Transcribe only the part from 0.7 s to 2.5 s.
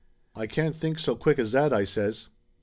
think so quick as that!" I says.